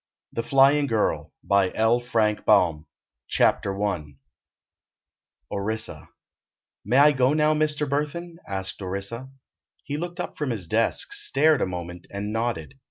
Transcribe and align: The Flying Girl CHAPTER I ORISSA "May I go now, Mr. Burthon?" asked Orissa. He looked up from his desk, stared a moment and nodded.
The 0.33 0.41
Flying 0.41 0.87
Girl 0.87 1.31
CHAPTER 1.47 3.75
I 3.75 4.01
ORISSA 5.51 6.09
"May 6.83 6.97
I 6.97 7.11
go 7.11 7.33
now, 7.35 7.53
Mr. 7.53 7.87
Burthon?" 7.87 8.37
asked 8.47 8.81
Orissa. 8.81 9.29
He 9.83 9.97
looked 9.97 10.19
up 10.19 10.35
from 10.37 10.49
his 10.49 10.65
desk, 10.65 11.13
stared 11.13 11.61
a 11.61 11.67
moment 11.67 12.07
and 12.09 12.33
nodded. 12.33 12.79